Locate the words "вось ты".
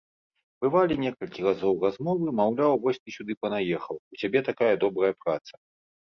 2.85-3.13